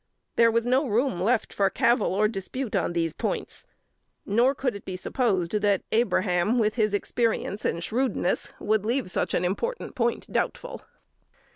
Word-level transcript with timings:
There 0.35 0.49
was 0.49 0.65
no 0.65 0.87
room 0.87 1.21
left 1.21 1.53
for 1.53 1.69
cavil 1.69 2.11
or 2.15 2.27
dispute 2.27 2.75
on 2.75 2.93
these 2.93 3.13
points; 3.13 3.67
nor 4.25 4.55
could 4.55 4.75
it 4.75 4.83
be 4.83 4.97
supposed 4.97 5.51
that 5.61 5.83
Abraham, 5.91 6.57
with 6.57 6.73
his 6.73 6.95
experience 6.95 7.65
and 7.65 7.83
shrewdness, 7.83 8.51
would 8.59 8.83
leave 8.83 9.11
such 9.11 9.35
an 9.35 9.45
important 9.45 9.93
point 9.93 10.25
doubtful. 10.33 10.81